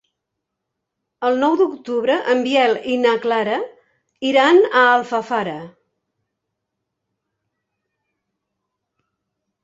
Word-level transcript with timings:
El 1.27 1.35
nou 1.41 1.57
d'octubre 1.57 2.13
en 2.33 2.39
Biel 2.45 2.71
i 2.93 2.95
na 3.01 3.11
Clara 3.25 3.57
iran 4.29 4.61
a 4.63 4.85
Alfafara. 4.93 5.57